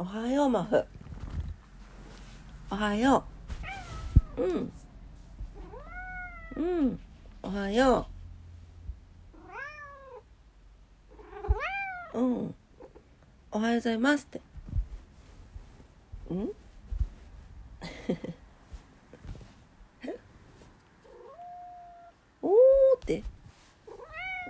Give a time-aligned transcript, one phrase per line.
[0.00, 0.84] おはようマフ。
[2.70, 3.24] おはよ
[4.36, 4.42] う。
[4.42, 4.72] うん。
[6.54, 7.00] うん。
[7.42, 8.06] おはよ
[12.14, 12.18] う。
[12.18, 12.54] うん。
[13.50, 14.40] おはようございますって。
[16.30, 16.38] うん？
[22.40, 22.52] おー
[22.98, 23.24] って。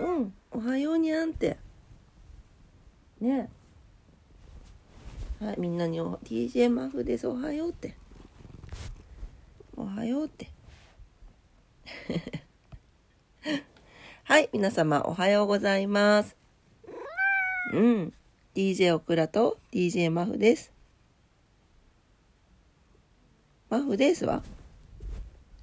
[0.01, 0.35] うん。
[0.51, 1.57] おはようにゃんって。
[3.21, 3.58] ねはいみん
[5.79, 7.27] なにお DJ マフです。
[7.29, 7.95] おはようって
[9.77, 10.51] おはようって。
[14.25, 16.37] はい皆様おはようございます。
[17.73, 18.13] うん。
[18.55, 20.73] DJ オクラと DJ マフです。
[23.71, 24.43] マフですわ。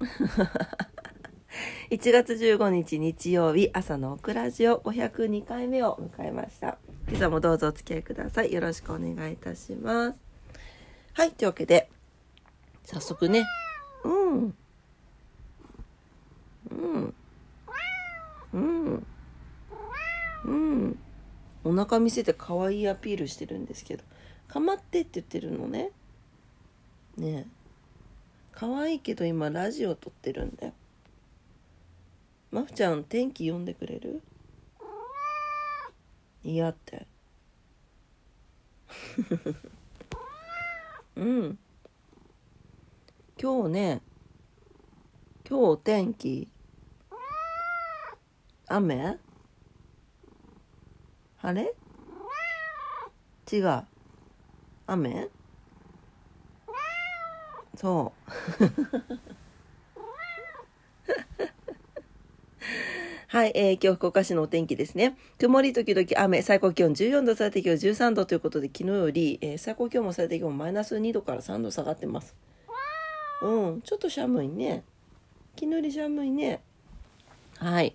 [1.90, 6.78] 1月15日日曜日朝のオクラジオ502回目を迎えました。
[7.08, 8.52] 今朝もどうぞお付き合いください。
[8.52, 10.18] よろしくお願いいたします。
[11.14, 11.30] はい。
[11.30, 11.88] というわけで
[12.82, 13.46] 早速ね。
[14.02, 14.54] うん。
[16.70, 17.14] うん。
[18.52, 19.06] うん。
[20.44, 20.98] うん。
[21.62, 24.04] お腹見せて可愛いアピールしてるんですけど。
[24.48, 25.90] かまってって言ってるのね。
[27.16, 27.46] ね。
[27.46, 27.46] え
[28.50, 30.72] 可愛いけど今ラジオ撮ってるんだよ。
[32.50, 34.22] まふちゃん天気読んでくれる？
[36.46, 37.08] 嫌って。
[41.16, 41.58] うん。
[43.40, 44.00] 今日ね
[45.48, 46.48] 今日お天気
[48.68, 49.18] 雨？
[51.38, 51.74] 晴れ？
[53.52, 53.84] 違う。
[54.86, 55.28] 雨？
[57.76, 58.32] そう。
[63.36, 65.14] はい、えー、今日福岡市のお天気ですね。
[65.38, 72.34] 曇り時々雨、最高気温14度、最低気温13度ということで、昨日より、えー、最高気温も最低気温もマイナス2度から3度下がってます。
[73.42, 74.84] うん、ちょっと寒いね。
[75.54, 76.62] 昨日より寒いね。
[77.58, 77.94] はい。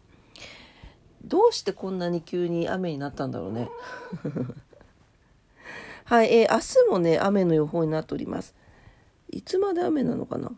[1.25, 3.67] どうしてこんなに急に雨になったんだろうね。
[6.05, 8.53] はい、えー、明日もね、雨の予報になっております。
[9.31, 10.51] いつまで雨なのかな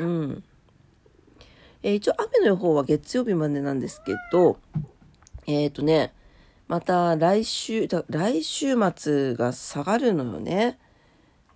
[0.00, 0.44] うん。
[1.82, 4.58] えー、一応雨の予報は月曜日までなんですけど、
[5.46, 6.12] えっ、ー、とね、
[6.68, 10.78] また来週、来週末が下がるのよね。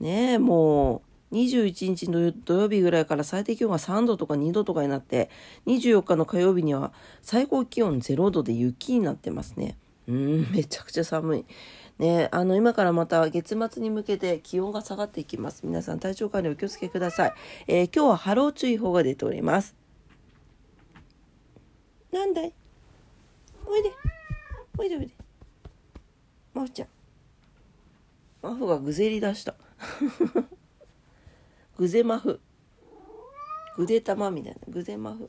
[0.01, 5.31] ねえ、もう21日の土曜日ぐらいから最低気温が3度とか2度とかになって、
[5.67, 6.93] 24日の火曜日には
[7.23, 9.77] 最高気温0度で雪になってますね。
[10.09, 11.45] うん、 めちゃくちゃ寒い。
[11.99, 15.63] ね、あの今からまた月末に向けて気温が下がっていきます。
[15.65, 17.33] 皆さん体調管理お気をつけください。
[17.69, 19.86] えー、今日は波浪注意報が出ております。
[22.17, 22.53] なんだい？
[23.67, 23.93] おいで
[24.79, 25.13] おいでおいで
[26.55, 26.89] マフちゃん
[28.41, 29.55] マフがぐぜり出した
[31.77, 32.41] ぐぜマフ
[33.77, 35.29] ぐで玉みたいなぐぜマフ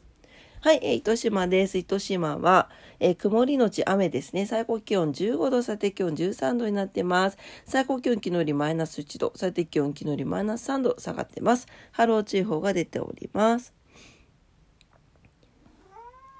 [0.61, 1.77] はい、えー、糸島です。
[1.77, 4.47] 糸島は、えー、曇りのち雨ですね。
[4.47, 7.37] 最高気温15度、最低気温13度になってます。
[7.65, 11.67] 最高気温昨日よりマイナス1度、最低気温昨日よりマイナス3度下がってます。
[11.91, 13.76] 波浪注意報が出ております。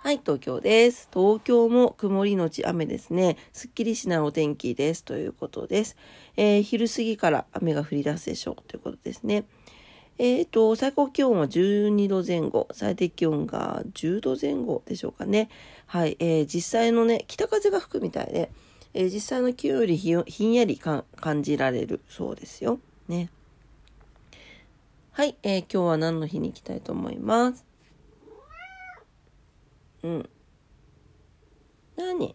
[0.08, 1.10] はい、東京です。
[1.14, 3.36] 東京も曇りのち雨ですね。
[3.52, 5.04] すっきりしないお天気です。
[5.04, 5.98] ということです。
[6.38, 8.56] えー、昼過ぎから雨が降り出すでしょう。
[8.70, 9.44] ということですね。
[10.18, 15.50] えっ、ー、と、最高気温は12度前後、最低気温が10度前後でしょうかね。
[15.88, 18.50] はい、えー、実際のね、北風が吹くみたいで、
[18.94, 21.04] えー、実際の気温よりひんやり感
[21.44, 22.80] じられるそうですよ。
[23.10, 23.30] ね。
[25.12, 27.67] はい、えー、今日は何の日に行きたいと思います？
[30.08, 30.30] うん。
[31.98, 32.34] 何？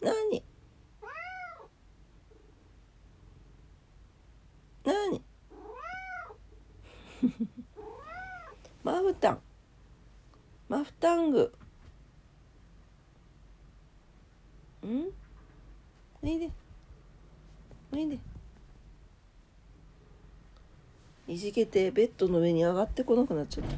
[0.00, 0.44] 何？
[4.84, 5.22] 何？
[8.84, 9.40] マフタン。
[10.68, 11.52] マフタング。
[14.86, 15.10] ん？
[16.22, 16.50] おいで。
[17.92, 18.20] おいで。
[21.26, 23.76] いじけてベッドの上に上がってこなくなっちゃった。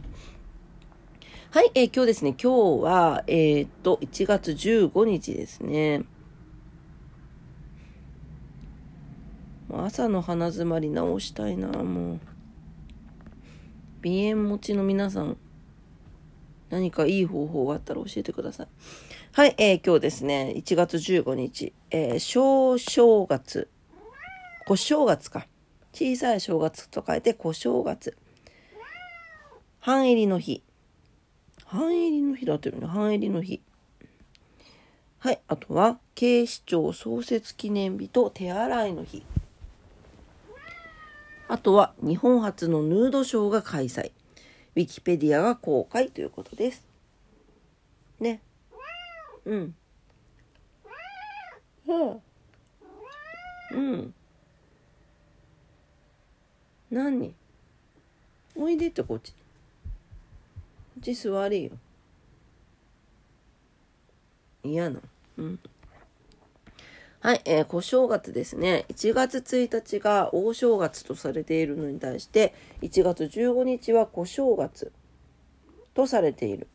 [1.52, 6.05] はい、えー、今日ですね、今日は、えー、っと、1月15日ですね。
[9.73, 12.20] 朝の鼻づまり直したいな、もう。
[14.05, 15.37] 鼻炎持ちの皆さん、
[16.69, 18.69] 何かいい方法があったら教えてください。
[19.32, 23.69] はい、えー、今日ですね、1月15日、えー、小正月、
[24.69, 25.49] 小正月か。
[25.93, 28.17] 小さい正月と書いて小正月。
[29.81, 30.62] 半入りの日。
[31.71, 32.87] 半入りの日だってるね。
[32.89, 33.63] 半入りの日。
[35.21, 35.41] はい。
[35.47, 39.25] あとは、警視庁創設記念日と手洗いの日。
[41.47, 44.11] あとは日本初のヌードショーが開催。
[44.75, 46.85] ウィキペディアが公開ということです。
[48.19, 48.41] ね。
[49.45, 49.75] うん。
[53.73, 54.15] うん。
[56.91, 57.33] 何？
[58.57, 59.33] おいでってこっち。
[61.00, 61.70] ち座れよ。
[64.62, 65.00] 嫌な。
[65.38, 65.58] うん。
[67.20, 68.87] はい、えー、小正月ですね。
[68.88, 74.91] 1月1日が大正月とされているのに対して、1月15日は小正月
[75.93, 76.67] とされている。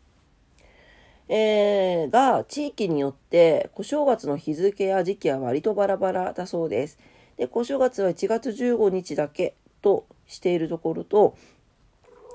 [1.27, 7.00] えー、が、地域によって小正月の日付や時期は割とバラバラだそうです。
[7.38, 11.36] で、小正月は1月15日だけとしているところと、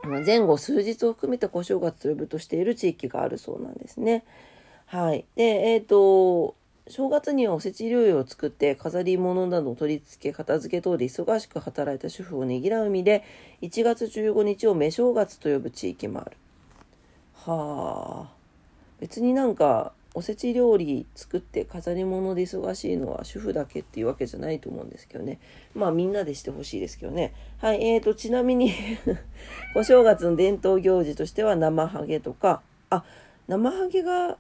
[0.02, 4.24] 前後数日を含めて小正月と呼ぶとしている地域があるそうなんですね。
[4.86, 5.26] はい。
[5.36, 6.56] で、えっ、ー、と、
[6.88, 13.22] 正月にはおせち料理を作って飾り物などを取り付け片付け等で忙しく働いた主婦をねぎらう意味で
[13.62, 16.36] 1月15日を目正月と呼ぶ地域もある。
[17.34, 18.30] はあ
[18.98, 25.38] 別になんかおせち料理作って飾り物で忙しいのは主婦だけっていうわけじゃないと思うんですけどね。
[25.74, 27.32] まあみんなでしてほしいですけどね。
[27.58, 28.72] はい、えーと、ちなみに
[29.76, 33.04] お正月の伝統行事としては生ハゲとか、あ、
[33.46, 34.36] 生ハゲが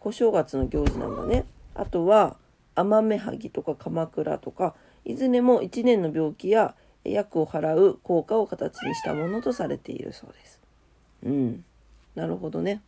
[0.00, 1.44] 小正月の行事なんだね。
[1.74, 2.36] あとは
[2.74, 4.74] 甘めはぎとか鎌倉とか
[5.04, 6.74] いずれも1年の病気や
[7.04, 10.60] 薬を払う効果を形にしたものとされているそうです。
[11.24, 11.64] うん。
[12.14, 12.82] なるほどね。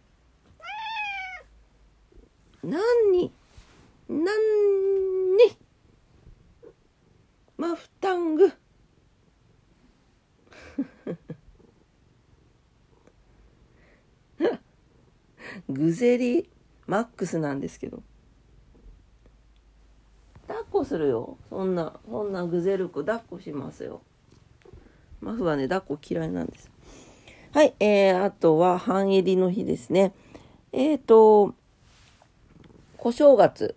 [2.64, 3.32] 何に
[4.08, 4.16] 何
[5.36, 5.56] に
[7.56, 8.52] マフタング
[15.68, 16.48] グゼリ
[16.86, 18.02] マックスなんですけど。
[20.46, 21.38] 抱っこするよ。
[21.48, 24.02] そんな、そんなグゼルク抱っこしますよ。
[25.20, 26.70] マフはね、抱っこ嫌いなんです。
[27.52, 30.12] はい、えー、あとは半襟の日ですね。
[30.72, 31.54] えっ、ー、と、
[33.04, 33.76] 小正月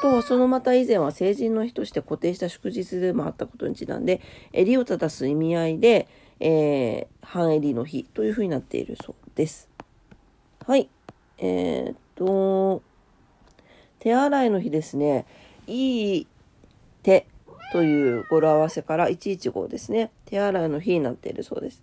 [0.00, 4.20] と、そのまた以前は成人の日として固定した祝日でもあったことにちなんで、
[4.52, 6.06] 襟を正す意味合いで、
[6.38, 9.68] えー、半襟の日というふうになっているそうです。
[10.64, 10.88] はい。
[11.38, 12.82] えー、っと、
[13.98, 15.26] 手洗いの日ですね。
[15.66, 16.26] いい
[17.02, 17.26] 手
[17.72, 20.12] という語呂合わせから115ですね。
[20.24, 21.82] 手洗いの日になっているそうです。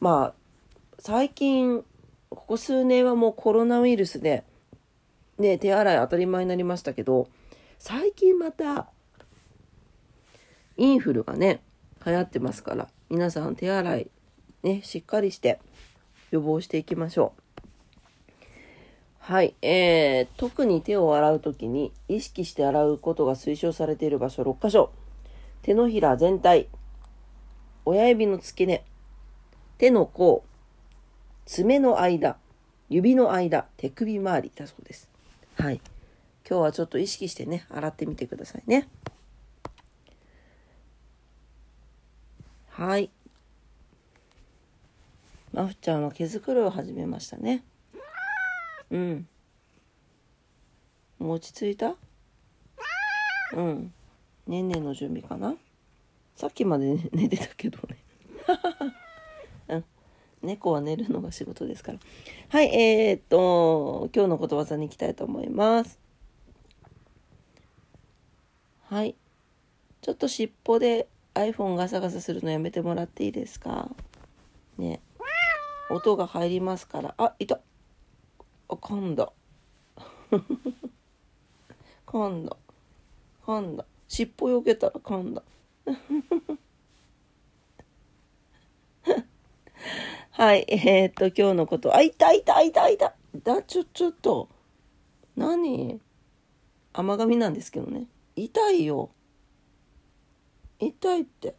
[0.00, 0.34] まあ、
[0.98, 1.84] 最近、
[2.30, 4.44] ここ数年はもうコロナウイルスで、
[5.40, 7.28] ね、手洗い当たり前になりましたけど、
[7.78, 8.88] 最近また、
[10.76, 11.62] インフルがね、
[12.06, 14.10] 流行ってますから、皆さん手洗い、
[14.62, 15.58] ね、しっかりして
[16.30, 17.40] 予防していきましょう。
[19.18, 19.54] はい。
[19.62, 24.92] えー、特に手を洗うときに意識して洗うことが推奨されている場所6箇所。
[25.62, 26.68] 手のひら全体、
[27.84, 28.84] 親指の付け根、
[29.78, 30.44] 手の甲、
[31.46, 32.38] 爪の間、
[32.88, 35.09] 指の間、手首周りだそうです。
[35.60, 35.80] はい。
[36.48, 38.88] 今日はちょっと意識してね、洗ってみてくださいね。
[42.70, 43.10] はい。
[45.52, 47.62] まふちゃんは毛づくろいを始めましたね。
[48.90, 49.28] うん
[51.18, 51.94] もう落ち着いた？
[53.52, 53.92] うん
[54.46, 55.56] ねんねんの準備かな？
[56.36, 57.98] さっきまで寝てたけどね
[60.42, 61.98] 猫は寝るのが仕事ですから。
[62.48, 65.98] はいえー、っと今日のことわざに行きたいと思います。
[68.88, 69.14] はい。
[70.00, 73.90] ちょっと尻尾で iPhone ガサガサするのやめてもらっていいですか？
[74.78, 75.00] ね。
[75.90, 77.14] 音が入りますから。
[77.18, 77.60] あいた。
[78.68, 79.32] あ噛んだ
[82.06, 82.56] 噛んだ
[83.44, 85.42] 噛んだ尻尾よけたら噛んだ
[90.40, 91.94] はいえー、っと今日のこと。
[91.94, 93.12] あ痛い痛い痛い痛い。
[93.44, 94.48] だちょちょっと。
[95.36, 96.00] 何？
[96.94, 98.06] 甘噛みなんですけどね。
[98.36, 99.10] 痛いよ。
[100.78, 101.56] 痛いって。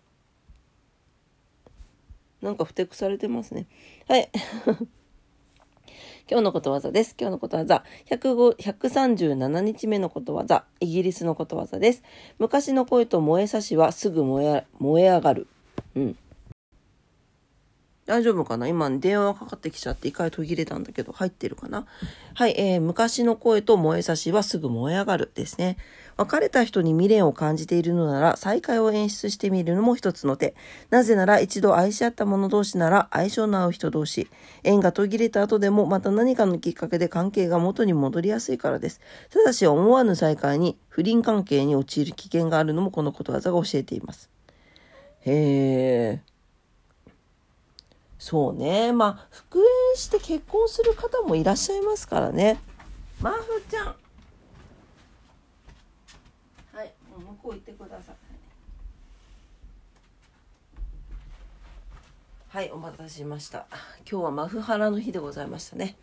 [2.42, 3.68] なんかふてくされてますね。
[4.08, 4.32] はい。
[6.28, 7.16] 今日のことわざです。
[7.20, 12.02] 今日のことわざ、137日目のことわざ、イギリスのことわざです。
[12.40, 15.48] 昔の恋と燃えさしはすぐ燃え燃え上がる。
[15.94, 16.18] うん。
[18.08, 18.67] 大丈夫かな？
[18.67, 21.86] 今電話かかってきちゃって一回途切れたんだけど入ってるかな？
[22.34, 25.77] はい、えー、昔の声と燃えさしはすぐ燃え上がるですね。
[26.17, 30.55] 別れた人に未練を感じているのなら再会を演出してみるのも一つの手。
[30.89, 34.27] なぜなら一度愛し合った者同士なら相性の合う人同士。
[34.63, 39.00] 縁が途切れた後でもまた何かのきっかけで関係が元に戻りやすいからです。
[39.29, 44.29] ただし思わぬ再会に不倫関係に陥る危険があるのもこのことわざが教えています。
[45.22, 46.31] へえ。
[48.22, 48.94] そうね。
[48.94, 52.60] まあ、復縁して結婚する方もいらっしゃいますからね。
[53.20, 53.86] マーフちゃん。
[53.88, 53.94] は
[56.84, 58.16] い、もう向こう行ってください。
[62.50, 63.66] はい、お待たせしました。
[64.08, 65.96] 今日はマフハラの日でございましたね。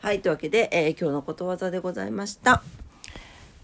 [0.00, 2.62] はい、というわけで、えー、今日のことわざでございました。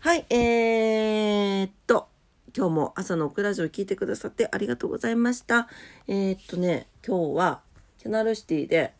[0.00, 2.09] はい、えー、っと、
[2.56, 5.68] 今日も朝のオクラジオ聞いてくださってありがとうございました。
[6.09, 7.62] えー、っとね、今日は、
[8.02, 8.92] キャナルシティで、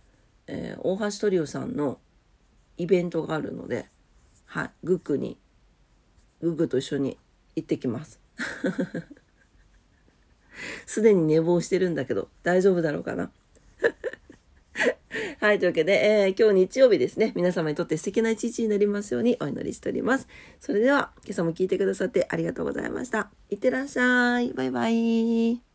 [0.47, 1.99] えー、大橋トリオさんの
[2.77, 3.87] イベントがあるので、
[4.47, 5.39] はい、グックに、
[6.41, 7.19] グッグと一緒に
[7.57, 8.21] 行ってきます。
[10.87, 13.33] すでに寝坊してるんだけど、大丈夫だろうかな？
[15.41, 17.33] はい、というわけで、えー、今日日曜日ですね。
[17.35, 20.29] 皆様にとって素敵な一日になりますようにお祈りしております。
[20.61, 23.33] それでは、今朝も聞いてくださってありがとうございました。
[23.51, 24.53] いってらっしゃい。
[24.53, 25.72] バイバイ。